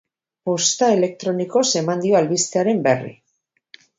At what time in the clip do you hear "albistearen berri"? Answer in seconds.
2.21-3.13